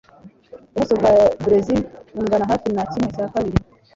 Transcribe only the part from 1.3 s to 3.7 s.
Burezili bungana hafi na kimwe cya kabiri